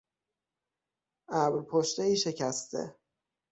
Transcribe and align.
ابرپشتهای 1.43 2.17
شکسته 2.17 2.95